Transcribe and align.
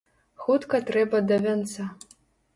Хутка 0.45 0.79
трэба 0.87 1.21
да 1.33 1.39
вянца. 1.45 1.89